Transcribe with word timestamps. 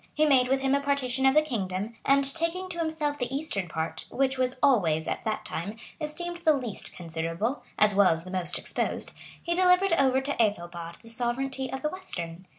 He 0.15 0.25
made 0.25 0.47
with 0.47 0.61
him 0.61 0.73
a 0.73 0.81
partition 0.81 1.27
of 1.27 1.35
the 1.35 1.43
kingdom; 1.43 1.93
and, 2.03 2.23
taking 2.35 2.69
to 2.69 2.79
himself 2.79 3.19
the 3.19 3.31
eastern 3.31 3.67
part, 3.67 4.07
which 4.09 4.35
was 4.35 4.55
always, 4.63 5.07
at 5.07 5.23
that 5.25 5.45
time, 5.45 5.75
esteemed 6.01 6.37
the 6.39 6.53
least 6.55 6.91
considerable, 6.91 7.61
as 7.77 7.93
well 7.93 8.07
as 8.09 8.23
the 8.23 8.31
most 8.31 8.57
exposed,[] 8.57 9.11
he 9.39 9.53
delivered 9.53 9.93
over 9.93 10.19
to 10.19 10.41
Ethelbald 10.41 10.97
the 11.03 11.09
sovereignty 11.11 11.71
of 11.71 11.83
the 11.83 11.89
western. 11.89 12.47